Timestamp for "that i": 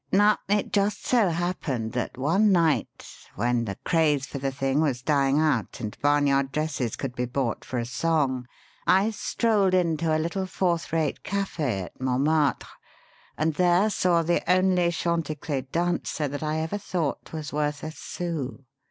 16.27-16.57